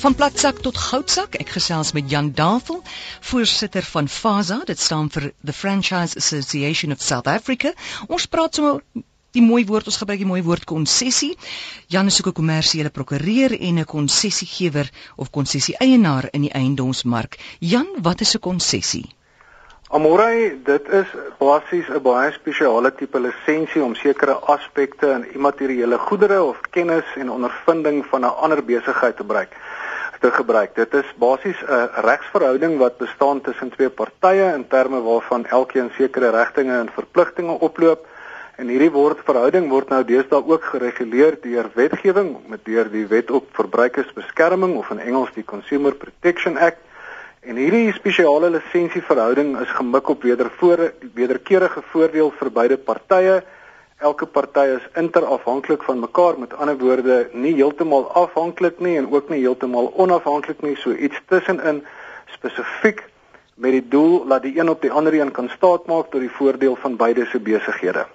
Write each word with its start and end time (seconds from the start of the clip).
Van 0.00 0.14
platsak 0.16 0.62
tot 0.64 0.78
goudsak, 0.80 1.34
ek 1.42 1.50
gesels 1.52 1.90
met 1.92 2.06
Jan 2.08 2.30
Davel, 2.32 2.78
voorsitter 3.30 3.84
van 3.84 4.06
FASA, 4.08 4.62
dit 4.64 4.80
staan 4.80 5.10
vir 5.12 5.26
the 5.44 5.52
Franchise 5.52 6.16
Association 6.16 6.94
of 6.94 7.02
South 7.04 7.26
Africa. 7.28 7.74
Ons 8.08 8.24
praat 8.24 8.56
sommer 8.56 8.78
die 9.36 9.42
mooi 9.44 9.60
woord, 9.68 9.90
ons 9.92 9.98
gebruik 10.00 10.22
die 10.22 10.28
mooi 10.30 10.40
woord 10.46 10.64
konsessie. 10.64 11.34
Jan 11.92 12.08
is 12.08 12.16
ook 12.22 12.32
'n 12.32 12.38
kommersiële 12.40 12.88
prokureur 12.88 13.52
en 13.52 13.78
'n 13.78 13.84
konsessiegewer 13.84 14.88
of 15.16 15.30
konsessie-eienaar 15.30 16.28
in 16.32 16.48
die 16.48 16.52
eiendomsmark. 16.52 17.36
Jan, 17.58 17.88
wat 18.00 18.20
is 18.20 18.34
'n 18.34 18.40
konsessie? 18.40 19.04
Amorei, 19.90 20.62
dit 20.64 20.88
is 20.88 21.08
basies 21.38 21.88
'n 21.88 22.02
baie 22.02 22.32
spesiale 22.32 22.94
tipe 22.94 23.20
lisensie 23.20 23.84
om 23.84 23.94
sekere 23.94 24.32
aspekte 24.32 25.10
in 25.10 25.34
immateriële 25.34 25.98
goedere 25.98 26.42
of 26.42 26.56
kennis 26.70 27.04
en 27.16 27.30
ondervinding 27.30 28.06
van 28.06 28.20
'n 28.20 28.36
ander 28.40 28.64
besigheid 28.64 29.16
te 29.16 29.22
gebruik 29.22 29.52
te 30.20 30.30
gebruik. 30.30 30.74
Dit 30.74 30.94
is 30.94 31.08
basies 31.16 31.60
'n 31.64 31.88
regsverhouding 32.08 32.78
wat 32.78 32.96
bestaan 32.98 33.40
tussen 33.40 33.70
twee 33.70 33.88
partye 33.88 34.52
in 34.54 34.66
terme 34.68 35.00
waarvan 35.00 35.46
elkeen 35.46 35.90
sekere 35.96 36.30
regtinge 36.30 36.78
en 36.78 36.90
verpligtinge 36.92 37.58
oploop. 37.60 38.06
En 38.56 38.68
hierdie 38.68 38.90
word 38.92 39.18
verhouding 39.24 39.70
word 39.70 39.88
nou 39.88 40.04
deesdae 40.04 40.46
ook 40.46 40.64
gereguleer 40.64 41.38
deur 41.40 41.70
wetgewing 41.74 42.36
met 42.46 42.64
deur 42.64 42.90
die 42.92 43.06
Wet 43.06 43.30
op 43.30 43.46
Verbruikersbeskerming 43.52 44.76
of 44.76 44.90
in 44.90 44.98
Engels 44.98 45.30
die 45.34 45.44
Consumer 45.44 45.94
Protection 45.94 46.58
Act. 46.58 46.82
En 47.40 47.56
hierdie 47.56 47.92
spesiale 47.92 48.50
lisensieverhouding 48.50 49.54
is 49.60 49.70
gemik 49.78 50.08
op 50.08 50.22
wedervore 50.22 50.92
wederkerige 51.14 51.82
voordeel 51.92 52.32
vir 52.36 52.50
beide 52.52 52.76
partye 52.76 53.42
elke 54.00 54.26
party 54.26 54.66
is 54.76 54.84
interafhanklik 54.96 55.82
van 55.82 56.00
mekaar 56.00 56.38
met 56.38 56.54
ander 56.54 56.78
woorde 56.78 57.28
nie 57.32 57.54
heeltemal 57.54 58.06
afhanklik 58.22 58.78
nie 58.80 58.96
en 58.96 59.10
ook 59.12 59.28
nie 59.28 59.40
heeltemal 59.40 59.92
onafhanklik 60.04 60.62
nie 60.62 60.76
so 60.76 60.92
iets 60.92 61.20
tussenin 61.28 61.82
spesifiek 62.36 63.04
met 63.60 63.76
die 63.76 63.84
doel 63.88 64.24
dat 64.28 64.42
die 64.42 64.54
een 64.58 64.68
op 64.72 64.80
die 64.80 64.92
ander 64.92 65.14
een 65.14 65.32
kan 65.36 65.50
staatmaak 65.56 66.08
tot 66.10 66.20
die 66.20 66.32
voordeel 66.38 66.76
van 66.80 66.96
beide 66.96 67.26
se 67.26 67.40
besighede. 67.40 68.06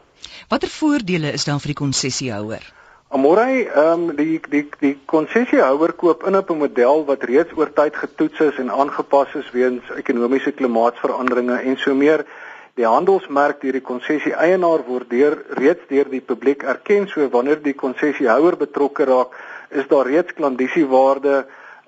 Watter 0.49 0.69
voordele 0.69 1.31
is 1.37 1.45
dan 1.45 1.61
vir 1.61 1.73
die 1.73 1.81
konsessiehouer? 1.83 2.65
Amorei, 3.13 3.65
ehm 3.65 4.09
um, 4.09 4.15
die 4.17 4.39
die 4.49 4.63
die 4.79 4.95
konsessiehouer 5.05 5.93
koop 5.93 6.25
in 6.25 6.37
op 6.37 6.49
'n 6.49 6.57
model 6.57 7.05
wat 7.05 7.23
reeds 7.23 7.53
oor 7.55 7.69
tyd 7.73 7.95
getoets 7.95 8.39
is 8.39 8.57
en 8.57 8.71
aangepas 8.71 9.35
is 9.35 9.51
weens 9.51 9.83
ekonomiese 9.95 10.51
klimaatsveranderinge 10.51 11.57
en 11.61 11.77
so 11.77 11.93
meer. 11.93 12.25
Die 12.75 12.83
handelsmerk 12.83 13.61
deur 13.63 13.77
die 13.77 13.85
konsessie 13.87 14.33
eienaar 14.35 14.81
word 14.83 15.07
deur 15.07 15.37
reeds 15.55 15.85
deur 15.87 16.09
die 16.11 16.19
publiek 16.19 16.63
erken 16.67 17.05
so 17.07 17.23
wanneer 17.31 17.61
die 17.63 17.73
konsessiehouer 17.73 18.57
betrokke 18.59 19.05
raak 19.07 19.37
is 19.71 19.87
daar 19.87 20.09
reeds 20.11 20.35
klandisiewaarde 20.35 21.35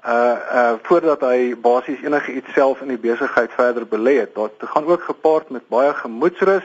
uh 0.07 0.13
uh 0.59 0.77
voordat 0.87 1.25
hy 1.27 1.55
basies 1.65 2.05
enige 2.05 2.37
iets 2.39 2.53
self 2.55 2.85
in 2.85 2.93
die 2.93 3.01
besigheid 3.03 3.51
verder 3.51 3.83
belê 3.83 4.13
het. 4.21 4.31
Dit 4.35 4.69
gaan 4.71 4.87
ook 4.87 5.03
gepaard 5.09 5.49
met 5.49 5.67
baie 5.67 5.91
gemoedsrus 5.93 6.63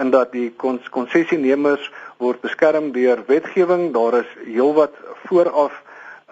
in 0.00 0.12
dat 0.12 0.32
die 0.36 0.50
konsessienemers 0.90 1.88
word 2.20 2.44
beskerm 2.44 2.92
deur 2.92 3.24
wetgewing. 3.26 3.92
Daar 3.96 4.18
is 4.20 4.36
heelwat 4.44 4.92
vooraf 5.24 5.80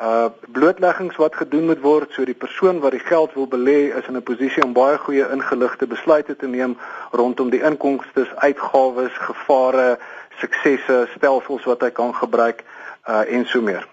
uh 0.00 0.26
blootleggings 0.48 1.16
wat 1.16 1.34
gedoen 1.36 1.66
moet 1.66 1.80
word 1.84 2.12
so 2.16 2.24
die 2.24 2.34
persoon 2.34 2.78
wat 2.80 2.94
die 2.96 3.04
geld 3.04 3.34
wil 3.36 3.48
belê 3.48 3.92
is 3.98 4.06
in 4.08 4.16
'n 4.16 4.22
posisie 4.22 4.64
om 4.64 4.72
baie 4.72 4.96
goeie 4.98 5.26
ingeligte 5.28 5.86
besluite 5.86 6.36
te 6.36 6.46
neem 6.46 6.76
rondom 7.12 7.50
die 7.50 7.60
inkomste, 7.60 8.26
uitgawes, 8.36 9.12
gevare, 9.12 9.98
suksesse, 10.40 11.08
stelsels 11.16 11.64
wat 11.64 11.80
hy 11.80 11.90
kan 11.90 12.14
gebruik 12.14 12.64
uh 13.08 13.24
en 13.28 13.46
so 13.46 13.60
meer. 13.60 13.86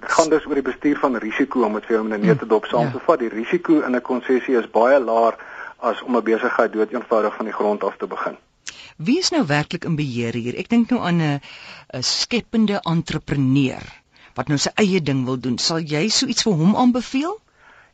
Dit 0.00 0.12
gaan 0.12 0.30
dus 0.30 0.46
oor 0.46 0.54
die 0.54 0.70
bestuur 0.72 0.98
van 0.98 1.16
risiko 1.16 1.64
om 1.64 1.74
dit 1.74 1.86
vir 1.86 1.96
jou 1.96 2.04
in 2.06 2.14
'n 2.14 2.26
nette 2.26 2.46
dop 2.46 2.64
saam 2.64 2.90
te 2.90 2.98
ja. 2.98 3.04
vat. 3.04 3.18
Die 3.18 3.28
risiko 3.28 3.80
in 3.80 3.94
'n 3.94 4.00
konsessie 4.00 4.56
is 4.56 4.70
baie 4.70 5.00
laer 5.00 5.36
as 5.78 6.02
om 6.02 6.16
'n 6.16 6.24
besigheid 6.24 6.72
doeteenvoudig 6.72 7.36
van 7.36 7.44
die 7.44 7.54
grond 7.54 7.84
af 7.84 7.96
te 7.96 8.06
begin. 8.06 8.36
Wie 8.96 9.18
is 9.18 9.30
nou 9.30 9.46
werklik 9.46 9.84
in 9.84 9.96
beheer 9.96 10.32
hier? 10.32 10.56
Ek 10.56 10.68
dink 10.68 10.90
nou 10.90 11.00
aan 11.00 11.20
'n 11.20 11.40
'n 11.92 12.02
skepende 12.02 12.80
entrepreneur 12.80 14.01
wat 14.34 14.48
nou 14.48 14.58
sy 14.58 14.70
eie 14.80 15.00
ding 15.02 15.24
wil 15.28 15.38
doen, 15.40 15.58
sal 15.58 15.78
jy 15.78 16.08
so 16.08 16.26
iets 16.26 16.46
vir 16.46 16.58
hom 16.58 16.76
aanbeveel? 16.76 17.38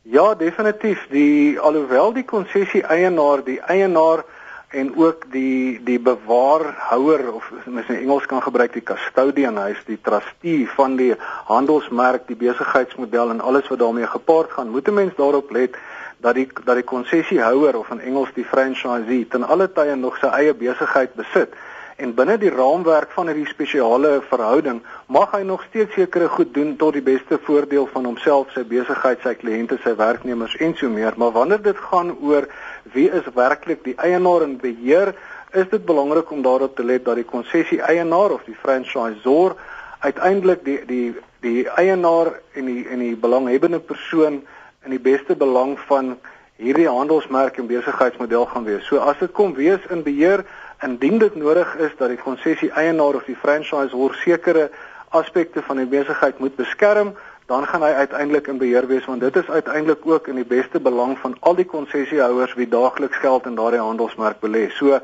Ja, 0.09 0.33
definitief. 0.35 1.05
Die 1.11 1.59
alhoewel 1.59 2.13
die 2.15 2.25
konsessie 2.25 2.83
eienaar, 2.83 3.43
die 3.43 3.59
eienaar 3.61 4.23
en 4.69 4.91
ook 4.95 5.25
die 5.33 5.79
die 5.83 5.99
bewaarhouer 5.99 7.33
of 7.33 7.51
mens 7.65 7.89
in 7.89 8.03
Engels 8.03 8.25
kan 8.29 8.41
gebruik 8.41 8.73
die 8.73 8.85
custodian, 8.85 9.57
hy 9.57 9.73
is 9.73 9.81
die 9.87 9.97
trustee 10.01 10.67
van 10.77 10.95
die 10.97 11.11
handelsmerk, 11.49 12.27
die 12.29 12.37
besigheidsmodel 12.37 13.33
en 13.33 13.41
alles 13.41 13.67
wat 13.69 13.81
daarmee 13.81 14.07
gepaard 14.07 14.51
gaan. 14.51 14.69
Moet 14.69 14.87
'n 14.87 14.93
mens 14.93 15.15
daarop 15.17 15.51
let 15.51 15.75
dat 16.21 16.35
die 16.35 16.47
dat 16.63 16.75
die 16.75 16.83
konsessiehouer 16.83 17.77
of 17.77 17.89
in 17.89 17.99
Engels 17.99 18.29
die 18.35 18.45
franchisee 18.45 19.27
ten 19.27 19.43
alle 19.43 19.67
tye 19.71 19.95
nog 19.95 20.17
sy 20.17 20.27
eie 20.27 20.53
besigheid 20.53 21.13
besit 21.15 21.53
en 21.99 22.13
binne 22.15 22.37
die 22.39 22.51
raamwerk 22.53 23.11
van 23.11 23.27
hierdie 23.27 23.47
spesiale 23.49 24.11
verhouding 24.29 24.79
mag 25.11 25.33
hy 25.35 25.41
nog 25.47 25.65
steeds 25.67 25.97
sekere 25.97 26.29
goed 26.31 26.53
doen 26.55 26.75
tot 26.79 26.95
die 26.95 27.03
beste 27.03 27.39
voordeel 27.43 27.89
van 27.93 28.07
homself, 28.07 28.53
sy 28.55 28.63
besigheid, 28.67 29.19
sy 29.23 29.35
kliënte, 29.39 29.79
sy 29.83 29.95
werknemers 29.99 30.55
en 30.63 30.75
so 30.79 30.89
meer. 30.89 31.17
Maar 31.19 31.35
wanneer 31.35 31.63
dit 31.65 31.81
gaan 31.89 32.13
oor 32.21 32.47
wie 32.93 33.09
is 33.11 33.27
werklik 33.35 33.83
die 33.83 33.97
eienaar 33.99 34.47
en 34.47 34.55
beheer, 34.61 35.13
is 35.51 35.67
dit 35.71 35.85
belangrik 35.85 36.31
om 36.31 36.43
daarop 36.45 36.75
te 36.77 36.85
let 36.85 37.05
dat 37.05 37.19
die 37.19 37.27
konsessie 37.27 37.81
eienaar 37.81 38.37
of 38.37 38.45
die 38.47 38.55
franchisor 38.55 39.57
uiteindelik 39.99 40.63
die 40.63 40.79
die 40.87 41.07
die 41.43 41.67
eienaar 41.67 42.35
en 42.53 42.65
die 42.69 42.85
en 42.87 43.03
die 43.03 43.15
belanghebbende 43.15 43.79
persoon 43.79 44.41
in 44.85 44.95
die 44.95 45.01
beste 45.03 45.35
belang 45.35 45.75
van 45.89 46.15
hierdie 46.59 46.89
handelsmerk 46.91 47.57
en 47.57 47.67
besigheidsmodel 47.67 48.45
gaan 48.51 48.67
wees. 48.67 48.85
So 48.87 48.99
as 48.99 49.19
dit 49.19 49.31
kom 49.31 49.53
wees 49.55 49.83
in 49.89 50.03
beheer 50.03 50.45
indien 50.81 51.17
dit 51.19 51.35
nodig 51.35 51.75
is 51.75 51.91
dat 51.97 52.09
die 52.09 52.21
konsessie 52.21 52.71
eienaar 52.71 53.19
of 53.19 53.27
die 53.27 53.35
franchisor 53.35 54.15
sekere 54.23 54.69
aspekte 55.09 55.61
van 55.61 55.81
die 55.81 55.89
besigheid 55.89 56.39
moet 56.39 56.55
beskerm, 56.55 57.15
dan 57.49 57.65
gaan 57.67 57.81
hy 57.81 57.91
uiteindelik 57.97 58.47
in 58.47 58.59
beheer 58.61 58.87
wees 58.87 59.05
want 59.09 59.21
dit 59.25 59.35
is 59.35 59.49
uiteindelik 59.49 60.05
ook 60.05 60.27
in 60.27 60.37
die 60.37 60.47
beste 60.47 60.79
belang 60.79 61.17
van 61.17 61.35
al 61.39 61.55
die 61.57 61.65
konsessiehouers 61.65 62.53
wie 62.59 62.67
daagliks 62.69 63.17
geld 63.17 63.47
in 63.49 63.57
daardie 63.57 63.81
handelsmerk 63.81 64.37
belê. 64.43 64.67
So 64.77 64.99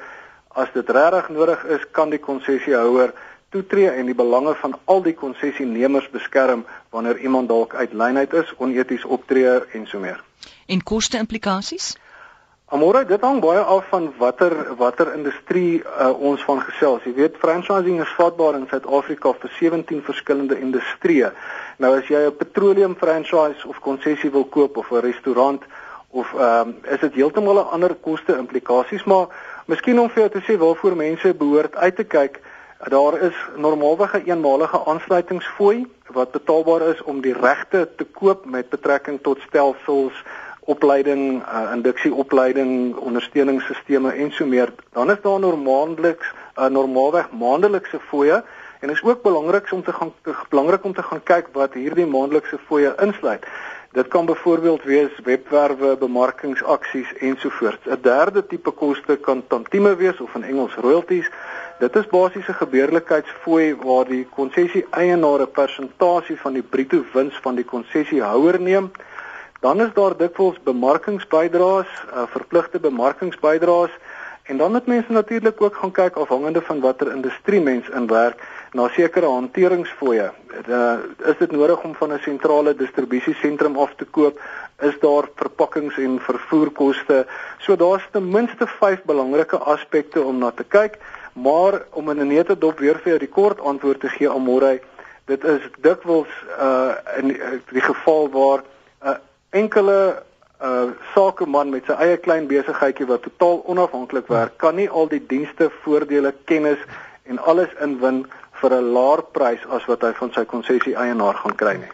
as 0.56 0.70
dit 0.74 0.90
regtig 0.90 1.30
nodig 1.30 1.64
is, 1.66 1.88
kan 1.92 2.14
die 2.14 2.22
konsessiehouer 2.22 3.16
toetree 3.50 3.90
en 3.90 4.06
die 4.06 4.16
belange 4.16 4.54
van 4.62 4.78
al 4.86 5.02
die 5.04 5.16
konsessienemers 5.18 6.08
beskerm 6.14 6.66
wanneer 6.94 7.20
iemand 7.20 7.50
dalk 7.50 7.76
uit 7.76 7.94
lynheid 7.94 8.34
is, 8.34 8.54
oneties 8.58 9.06
optree 9.06 9.58
en 9.74 9.88
so 9.88 10.00
meer. 10.00 10.22
En 10.68 10.84
koste 10.84 11.18
implikasies? 11.18 11.96
Amore, 12.74 13.04
dit 13.06 13.22
hang 13.22 13.38
baie 13.44 13.60
af 13.62 13.86
van 13.92 14.08
watter 14.18 14.54
watter 14.80 15.12
industrie 15.14 15.84
uh, 15.86 16.08
ons 16.18 16.42
van 16.48 16.64
gesels. 16.66 17.04
Jy 17.06 17.12
weet, 17.14 17.36
franchising 17.38 18.00
is 18.02 18.14
vatbaar 18.18 18.56
in 18.58 18.64
Suid-Afrika 18.72 19.36
vir 19.38 19.52
17 19.60 20.00
verskillende 20.08 20.58
industrieë. 20.58 21.30
Nou 21.78 21.92
as 22.00 22.10
jy 22.10 22.24
'n 22.26 22.38
petroleum 22.40 22.96
franchise 22.98 23.68
of 23.70 23.78
konsessie 23.86 24.32
wil 24.34 24.48
koop 24.50 24.78
of 24.82 24.90
'n 24.90 25.06
restaurant 25.06 25.62
of 26.10 26.34
ehm 26.34 26.74
um, 26.74 26.74
is 26.90 27.00
dit 27.06 27.14
heeltemal 27.14 27.62
'n 27.62 27.72
ander 27.78 27.94
koste 27.94 28.34
implikasies, 28.34 29.04
maar 29.06 29.28
miskien 29.68 30.00
om 30.00 30.10
vir 30.10 30.24
jou 30.24 30.30
te 30.30 30.46
sê 30.48 30.58
waarvoor 30.58 30.96
mense 30.96 31.34
behoort 31.34 31.76
uit 31.76 31.96
te 31.96 32.04
kyk, 32.04 32.42
daar 32.90 33.22
is 33.22 33.38
normaalweg 33.58 34.14
'n 34.14 34.26
eenmalige 34.26 34.82
aansluitingsfooi 34.86 35.86
wat 36.10 36.32
betaalbaar 36.32 36.82
is 36.82 37.04
om 37.04 37.22
die 37.22 37.34
regte 37.34 37.90
te 37.96 38.06
koop 38.06 38.46
met 38.46 38.70
betrekking 38.70 39.22
tot 39.22 39.40
stelsels 39.48 40.18
opleiding, 40.66 41.44
uh, 41.44 41.72
induksieopleiding, 41.74 42.96
ondersteuningsstelsels 42.96 44.14
en 44.14 44.32
so 44.32 44.46
meer, 44.46 44.74
dan 44.94 45.12
is 45.12 45.22
daar 45.22 45.40
normaalliks 45.40 46.28
'n 46.58 46.62
uh, 46.62 46.70
normaalweg 46.70 47.32
maandelikse 47.32 48.00
fooie 48.00 48.44
en 48.80 48.90
is 48.90 49.04
ook 49.04 49.22
belangrik 49.22 49.72
om 49.72 49.84
te 49.84 49.94
gaan 49.94 50.14
belangrik 50.50 50.84
om 50.84 50.94
te 50.94 51.04
gaan 51.04 51.24
kyk 51.24 51.48
wat 51.54 51.74
hierdie 51.74 52.06
maandelikse 52.06 52.58
fooie 52.68 52.96
insluit. 53.02 53.46
Dit 53.96 54.08
kan 54.08 54.26
byvoorbeeld 54.26 54.84
wees 54.84 55.20
webwerwe, 55.24 55.98
bemarkingsaksies 55.98 57.14
ensovoorts. 57.18 57.86
'n 57.86 58.02
Derde 58.02 58.46
tipe 58.46 58.72
koste 58.72 59.16
kan 59.16 59.44
tantieme 59.48 59.96
wees 59.96 60.20
of 60.22 60.36
in 60.36 60.44
Engels 60.44 60.76
royalties. 60.76 61.30
Dit 61.80 61.96
is 61.96 62.08
basies 62.08 62.48
'n 62.48 62.54
gebeurlikheidsfooi 62.54 63.76
waar 63.76 64.06
die 64.06 64.28
konsessie 64.36 64.86
eienaar 64.90 65.42
'n 65.42 65.52
persentasie 65.52 66.38
van 66.40 66.54
die 66.54 66.64
bruto 66.64 67.06
wins 67.14 67.40
van 67.42 67.56
die 67.56 67.66
konsessiehouer 67.66 68.62
neem. 68.62 68.92
Dan 69.66 69.82
is 69.82 69.94
daar 69.94 70.14
dikwels 70.18 70.58
bemarkingsbydraes, 70.64 71.90
uh, 72.14 72.24
verpligte 72.30 72.80
bemarkingsbydraes 72.80 73.94
en 74.44 74.58
dan 74.58 74.72
moet 74.72 74.86
mense 74.86 75.12
natuurlik 75.12 75.62
ook 75.62 75.76
gaan 75.76 75.92
kyk 75.92 76.20
afhangende 76.22 76.62
van 76.62 76.80
watter 76.80 77.10
industrie 77.12 77.62
mens 77.62 77.90
in 77.90 78.06
werk 78.08 78.44
na 78.78 78.86
sekere 78.94 79.26
hanteringsfooie. 79.26 80.28
Uh, 80.70 80.92
is 81.32 81.38
dit 81.40 81.52
nodig 81.52 81.82
om 81.84 81.96
van 81.96 82.14
'n 82.14 82.22
sentrale 82.22 82.76
distribusiesentrum 82.76 83.78
af 83.78 83.96
te 83.96 84.06
koop? 84.06 84.40
Is 84.82 85.00
daar 85.00 85.30
verpakkings 85.36 85.98
en 85.98 86.20
vervoerkoste? 86.20 87.26
So 87.58 87.76
daar's 87.76 88.08
ten 88.12 88.30
minste 88.30 88.68
5 88.68 89.02
belangrike 89.04 89.58
aspekte 89.58 90.22
om 90.22 90.38
na 90.38 90.52
te 90.52 90.64
kyk, 90.64 91.00
maar 91.34 91.82
om 91.90 92.10
in 92.10 92.22
'n 92.22 92.28
nette 92.28 92.58
dop 92.58 92.80
weer 92.80 93.00
vir 93.02 93.08
jou 93.08 93.20
die 93.20 93.34
kort 93.40 93.60
antwoord 93.60 94.00
te 94.00 94.10
gee 94.10 94.30
aan 94.30 94.46
môre 94.46 94.80
Dit 95.26 95.44
is 95.44 95.62
dikwels 95.82 96.30
uh 96.60 96.94
in 97.18 97.28
die, 97.28 97.42
die 97.72 97.82
geval 97.82 98.30
waar 98.30 98.62
enkele 99.62 100.00
uh 100.66 100.92
sakeman 101.14 101.74
met 101.74 101.88
sy 101.90 101.96
eie 102.06 102.18
klein 102.28 102.48
besigheidjie 102.52 103.08
wat 103.10 103.26
totaal 103.28 103.62
onafhanklik 103.74 104.30
werk, 104.32 104.58
kan 104.64 104.78
nie 104.80 104.88
al 104.90 105.10
die 105.12 105.22
dienste, 105.34 105.70
voordele, 105.84 106.32
kennis 106.52 106.80
en 107.28 107.40
alles 107.52 107.74
inwin 107.84 108.24
vir 108.62 108.76
'n 108.78 108.92
laer 108.98 109.24
prys 109.38 109.64
as 109.78 109.88
wat 109.92 110.02
hy 110.08 110.14
van 110.20 110.32
sy 110.36 110.46
konsessie 110.56 110.96
eienaar 110.96 111.40
gaan 111.44 111.56
kry 111.62 111.76
nie. 111.84 111.92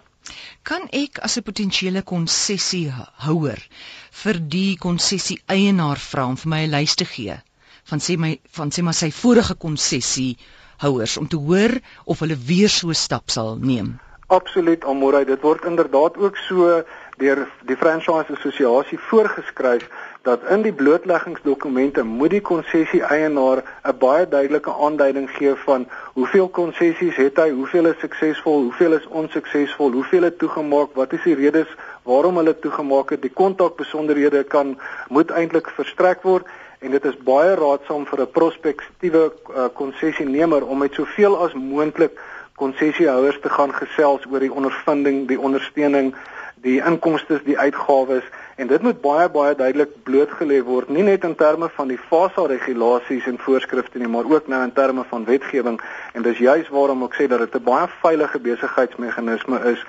Kan 0.63 0.87
ek 0.93 1.19
as 1.25 1.37
'n 1.37 1.47
potensiële 1.49 2.03
konsessiehouer 2.13 3.61
vir 4.23 4.39
die 4.57 4.77
konsessie 4.77 5.39
eienaar 5.47 5.97
vra 5.97 6.25
om 6.25 6.37
vir 6.37 6.49
my 6.49 6.61
'n 6.65 6.71
lys 6.77 6.95
te 6.95 7.05
gee 7.05 7.37
van 7.89 7.99
sê 7.99 8.17
my 8.17 8.39
van 8.57 8.69
sê 8.69 8.83
maar 8.83 8.97
sy 8.97 9.11
vorige 9.11 9.55
konsessie 9.55 10.37
houers 10.77 11.17
om 11.17 11.27
te 11.27 11.37
hoor 11.37 11.73
of 12.05 12.19
hulle 12.19 12.37
weer 12.37 12.69
so 12.69 12.93
stap 12.93 13.29
sal 13.29 13.57
neem? 13.57 13.99
Absoluut, 14.27 14.85
Amorey, 14.85 15.25
dit 15.25 15.41
word 15.41 15.65
inderdaad 15.67 16.17
ook 16.17 16.37
so 16.47 16.83
deur 17.17 17.47
die 17.67 17.75
franchise 17.75 18.33
assosiasie 18.33 18.99
voorgeskryf 19.09 19.87
dat 20.21 20.43
in 20.53 20.61
die 20.61 20.73
blootleggingsdokumente 20.73 22.03
moet 22.03 22.29
die 22.35 22.41
konsessie 22.41 23.01
eienaar 23.03 23.63
'n 23.83 23.97
baie 23.99 24.27
duidelike 24.27 24.73
aanduiding 24.87 25.29
gee 25.37 25.55
van 25.65 25.87
hoeveel 26.13 26.49
konsessies 26.49 27.15
het 27.15 27.37
hy, 27.37 27.49
hoeveel 27.49 27.85
is 27.85 27.99
suksesvol, 27.99 28.61
hoeveel 28.61 28.93
is 28.93 29.07
onsuksesvol, 29.07 29.91
hoeveel 29.91 30.23
het 30.23 30.37
toegemaak, 30.39 30.93
wat 30.93 31.13
is 31.13 31.23
die 31.23 31.35
redes 31.35 31.67
waarom 32.03 32.37
hulle 32.37 32.59
toegemaak 32.59 33.09
het, 33.09 33.21
die 33.21 33.33
kontakbesonderhede 33.33 34.43
kan 34.43 34.77
moet 35.09 35.31
eintlik 35.31 35.69
verstrek 35.69 36.21
word 36.21 36.45
en 36.79 36.91
dit 36.91 37.05
is 37.05 37.17
baie 37.17 37.55
raadsaam 37.55 38.05
vir 38.05 38.21
'n 38.21 38.31
prospektiewe 38.31 39.23
uh, 39.55 39.65
konsessienemer 39.73 40.65
om 40.65 40.77
met 40.77 40.93
soveel 40.93 41.37
as 41.43 41.53
moontlik 41.53 42.19
konsessiehouers 42.55 43.39
te 43.41 43.49
gaan 43.49 43.73
gesels 43.73 44.25
oor 44.31 44.39
die 44.39 44.53
ondervinding, 44.53 45.27
die 45.27 45.39
ondersteuning 45.39 46.13
die 46.61 46.79
inkomste, 46.85 47.41
die 47.45 47.57
uitgawes 47.57 48.25
en 48.61 48.67
dit 48.69 48.81
moet 48.85 48.99
baie 49.01 49.29
baie 49.29 49.55
duidelik 49.57 49.93
blootgelê 50.05 50.59
word, 50.65 50.89
nie 50.89 51.03
net 51.03 51.23
in 51.25 51.35
terme 51.35 51.69
van 51.75 51.89
die 51.89 51.97
FASA 51.97 52.45
regulasies 52.51 53.25
en 53.29 53.39
voorskrifte 53.41 53.99
nie, 53.99 54.09
maar 54.11 54.29
ook 54.29 54.49
nou 54.51 54.61
in 54.63 54.73
terme 54.73 55.05
van 55.09 55.25
wetgewing 55.25 55.79
en 56.13 56.27
dis 56.27 56.37
juis 56.37 56.69
waarom 56.69 57.07
ek 57.07 57.17
sê 57.17 57.27
dat 57.31 57.39
dit 57.39 57.55
'n 57.55 57.63
baie 57.63 57.87
veilige 58.01 58.39
besigheidsmeganisme 58.39 59.61
is 59.71 59.85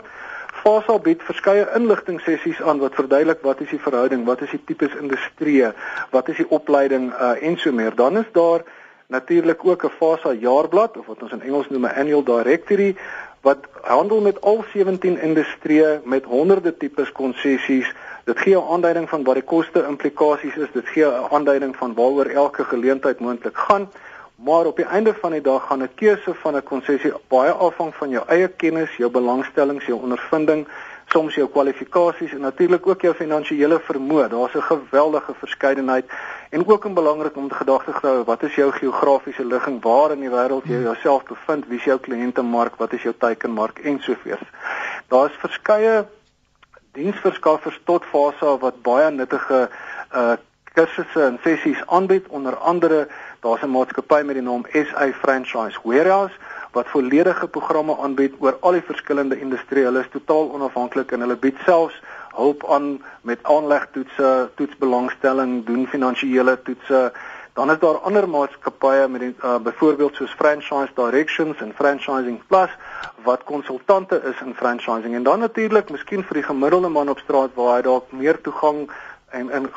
FASA 0.64 1.00
bied 1.00 1.24
verskeie 1.24 1.68
inligting 1.76 2.22
sessies 2.22 2.62
aan 2.62 2.80
wat 2.80 2.96
verduidelik 2.96 3.42
wat 3.42 3.60
is 3.60 3.70
die 3.70 3.80
verhouding, 3.80 4.26
wat 4.26 4.42
is 4.42 4.50
die 4.56 4.64
tipes 4.66 4.96
industrie, 4.96 5.68
wat 6.12 6.30
is 6.30 6.36
die 6.40 6.50
opleiding 6.50 7.12
uh, 7.12 7.44
en 7.44 7.58
so 7.58 7.72
meer. 7.72 7.96
Dan 7.96 8.18
is 8.18 8.32
daar 8.32 8.64
natuurlik 9.08 9.66
ook 9.66 9.84
'n 9.84 9.90
FASA 10.00 10.32
jaarblad 10.32 10.98
of 10.98 11.06
wat 11.06 11.22
ons 11.22 11.32
in 11.32 11.42
Engels 11.42 11.70
noem 11.70 11.86
'n 11.86 11.96
annual 11.96 12.24
directory 12.24 12.96
wat 13.42 13.58
handel 13.82 14.22
met 14.22 14.42
al 14.42 14.64
17 14.74 15.20
industrieë 15.20 16.00
met 16.04 16.24
honderde 16.24 16.78
tipes 16.78 17.12
konsessies 17.12 17.94
Dit 18.24 18.40
gee 18.40 18.56
'n 18.56 18.72
aanduiding 18.72 19.10
van 19.10 19.24
wat 19.24 19.34
die 19.34 19.44
koste 19.44 19.86
implikasies 19.88 20.56
is. 20.56 20.72
Dit 20.74 20.88
gee 20.88 21.06
'n 21.06 21.28
aanduiding 21.30 21.76
van 21.76 21.94
waaroor 21.94 22.26
elke 22.26 22.64
geleentheid 22.64 23.20
moontlik 23.20 23.58
gaan. 23.58 23.90
Maar 24.36 24.66
op 24.66 24.76
die 24.76 24.86
einde 24.86 25.14
van 25.14 25.32
die 25.32 25.42
dag 25.42 25.68
gaan 25.68 25.84
'n 25.84 25.94
keuse 25.96 26.34
van 26.34 26.56
'n 26.56 26.64
konsessie 26.64 27.14
baie 27.28 27.52
afhang 27.52 27.96
van 27.96 28.10
jou 28.10 28.24
eie 28.28 28.48
kennis, 28.48 28.96
jou 28.96 29.12
belangstellings, 29.12 29.86
jou 29.86 30.02
ondervinding, 30.02 30.68
soms 31.06 31.36
jou 31.36 31.50
kwalifikasies 31.50 32.32
en 32.32 32.40
natuurlik 32.40 32.88
ook 32.88 33.02
jou 33.02 33.14
finansiële 33.14 33.80
vermoë. 33.80 34.28
Daar's 34.30 34.56
'n 34.56 34.62
geweldige 34.62 35.34
verskeidenheid 35.34 36.06
en 36.50 36.68
ook 36.68 36.86
'n 36.86 36.94
belangrik 36.94 37.36
om 37.36 37.48
te 37.48 37.56
gedagte 37.56 37.92
hou, 38.02 38.24
wat 38.24 38.44
is 38.44 38.56
jou 38.56 38.72
geografiese 38.72 39.46
ligging, 39.46 39.82
waar 39.84 40.12
in 40.12 40.20
die 40.20 40.30
wêreld 40.30 40.64
jy 40.66 40.82
jouself 40.82 41.24
bevind, 41.24 41.68
wie 41.68 41.78
is 41.78 41.84
jou 41.84 42.00
kliëntemark, 42.00 42.76
wat 42.76 42.94
is 42.94 43.02
jou 43.02 43.14
teikenmark 43.18 43.80
en 43.80 44.00
sovoorts. 44.00 44.50
Daar's 45.08 45.34
verskeie 45.38 46.06
diensverskaffers 46.94 47.80
tot 47.90 48.06
fase 48.06 48.58
wat 48.66 48.82
baie 48.82 49.12
nuttige 49.12 49.70
uh 50.14 50.34
kursusse 50.74 51.22
en 51.22 51.36
sessies 51.44 51.82
aanbied 51.86 52.26
onder 52.34 52.56
andere 52.58 53.08
daar's 53.46 53.62
'n 53.62 53.70
maatskappy 53.70 54.22
met 54.26 54.36
die 54.36 54.44
naam 54.44 54.66
SA 54.72 55.12
Franchise 55.22 55.80
Warehouse 55.84 56.34
wat 56.72 56.88
volledige 56.88 57.48
programme 57.48 57.98
aanbied 57.98 58.34
oor 58.40 58.58
al 58.60 58.72
die 58.72 58.82
verskillende 58.82 59.40
industrieë. 59.40 59.86
Hulle 59.86 60.00
is 60.00 60.10
totaal 60.10 60.50
onafhanklik 60.58 61.12
en 61.12 61.20
hulle 61.20 61.36
bied 61.36 61.58
selfs 61.66 62.02
hulp 62.34 62.66
aan 62.70 63.04
met 63.22 63.44
aanlegtoetse, 63.44 64.50
toetsbelangstelling, 64.56 65.66
doen 65.66 65.88
finansiële 65.88 66.58
toetse, 66.66 67.12
Dan 67.54 67.72
is 67.72 67.80
daar 67.80 68.00
ander 68.02 68.30
maatskappye 68.30 69.08
met 69.08 69.22
die 69.22 69.36
uh, 69.44 69.60
byvoorbeeld 69.62 70.16
soos 70.16 70.34
Franchise 70.34 70.92
Directions 70.96 71.60
en 71.62 71.74
Franchising 71.76 72.42
Plus 72.48 72.72
wat 73.24 73.44
konsultante 73.44 74.22
is 74.26 74.42
in 74.42 74.56
franchising 74.56 75.16
en 75.16 75.24
dan 75.24 75.40
natuurlik 75.40 75.90
miskien 75.90 76.24
vir 76.24 76.42
die 76.42 76.44
gemiddelde 76.44 76.90
man 76.90 77.10
op 77.10 77.20
straat 77.20 77.54
waar 77.56 77.76
hy 77.76 77.82
dalk 77.86 78.12
meer 78.12 78.42
toegang 78.42 78.90
en 79.30 79.50
en 79.50 79.70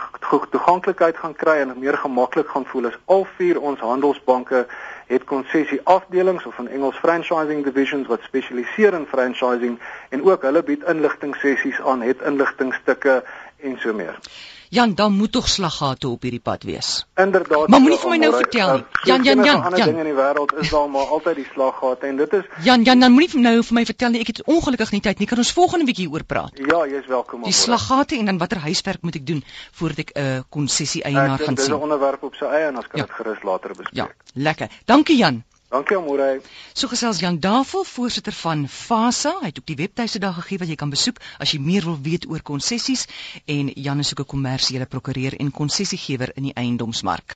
toeganklikheid 0.51 1.17
gaan 1.17 1.35
kry 1.35 1.59
en 1.61 1.79
meer 1.79 1.97
gemaklik 2.01 2.49
gaan 2.49 2.67
voel 2.73 2.89
is 2.91 2.99
al 3.05 3.29
vier 3.37 3.61
ons 3.61 3.81
handelsbanke 3.81 4.67
het 5.07 5.25
konsessie 5.25 5.81
afdelings 5.85 6.47
of 6.47 6.59
in 6.59 6.69
Engels 6.69 6.99
franchising 7.05 7.65
divisions 7.65 8.09
wat 8.09 8.25
spesialiseer 8.25 8.97
in 8.97 9.07
franchising 9.07 9.79
en 10.09 10.25
ook 10.25 10.49
hulle 10.49 10.63
bied 10.63 10.85
inligting 10.97 11.37
sessies 11.45 11.81
aan 11.81 12.03
het 12.03 12.21
inligtingstukke 12.21 13.23
en 13.63 13.79
so 13.81 13.93
meer. 13.93 14.19
Jan, 14.69 14.95
dan 14.95 15.13
moet 15.13 15.33
tog 15.33 15.49
slaggate 15.49 16.09
op 16.09 16.23
hierdie 16.23 16.41
pad 16.41 16.63
wees. 16.63 17.07
Inderdaad. 17.15 17.69
Maar 17.69 17.81
moenie 17.81 17.99
vir 17.99 18.11
my 18.11 18.17
nou 18.17 18.33
vertel 18.35 18.73
nie. 18.73 18.85
Jan, 19.05 19.23
Jan, 19.23 19.37
Jan, 19.37 19.45
Jan. 19.45 19.63
Ander 19.63 19.85
dinge 19.85 20.05
in 20.05 20.11
die 20.11 20.17
wêreld 20.17 20.55
is 20.61 20.71
daar 20.71 20.91
maar 20.91 21.13
altyd 21.17 21.41
die 21.41 21.47
slaggate 21.53 22.07
en 22.07 22.17
dit 22.17 22.37
is 22.41 22.45
Jan, 22.67 22.83
Jan, 22.83 23.01
dan 23.01 23.13
moenie 23.13 23.43
nou 23.47 23.55
vir 23.63 23.79
my 23.79 23.85
vertel 23.89 24.15
nie. 24.15 24.21
Ek 24.27 24.33
het 24.35 24.43
ongelukkig 24.45 24.93
nie 24.97 25.03
tyd 25.07 25.23
nie. 25.23 25.31
Kan 25.31 25.43
ons 25.43 25.53
volgende 25.57 25.87
week 25.89 26.03
hieroor 26.03 26.25
praat? 26.25 26.59
Ja, 26.59 26.83
jy's 26.87 27.07
welkom. 27.07 27.47
Die 27.47 27.57
slaggate 27.57 28.19
en 28.19 28.33
dan 28.33 28.39
watter 28.43 28.63
huiswerk 28.67 29.03
moet 29.07 29.21
ek 29.21 29.27
doen 29.27 29.45
voordat 29.73 29.99
ek 30.07 30.15
'n 30.15 30.21
uh, 30.21 30.41
konsessie 30.49 31.03
eienaar 31.03 31.39
gaan 31.39 31.47
sien? 31.47 31.55
Dit 31.55 31.65
is 31.65 31.75
'n 31.75 31.83
onderwerp 31.89 32.23
op 32.23 32.35
sy 32.35 32.45
eie 32.45 32.67
en 32.69 32.77
ons 32.77 32.87
kan 32.87 33.01
ja. 33.01 33.07
dit 33.07 33.15
gerus 33.15 33.43
later 33.43 33.71
bespreek. 33.75 33.95
Ja, 33.95 34.09
lekker. 34.35 34.69
Dankie 34.85 35.17
Jan. 35.17 35.45
Dankie 35.69 35.97
Amore. 35.97 36.41
So 36.75 36.87
gesels 36.89 37.19
Jan 37.19 37.41
Davel, 37.43 37.83
voorsitter 37.85 38.33
van 38.33 38.69
FASA. 38.69 39.33
Hy 39.41 39.49
het 39.51 39.59
ook 39.59 39.67
die 39.67 39.79
webtuiste 39.81 40.21
daar 40.23 40.37
gegee 40.37 40.61
wat 40.63 40.71
jy 40.71 40.77
kan 40.79 40.93
besoek 40.95 41.19
as 41.43 41.51
jy 41.51 41.59
meer 41.59 41.83
wil 41.89 41.99
weet 42.07 42.29
oor 42.31 42.45
konsessies 42.47 43.07
en 43.51 43.73
Jan 43.75 43.99
is 43.99 44.13
ook 44.15 44.23
'n 44.23 44.31
kommersiële 44.35 44.87
prokureur 44.87 45.35
en 45.35 45.51
konsessiegewer 45.51 46.31
in 46.37 46.47
die 46.49 46.55
eiendomsmark. 46.55 47.35